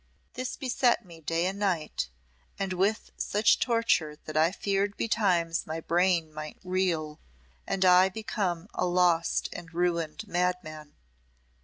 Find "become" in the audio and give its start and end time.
8.09-8.67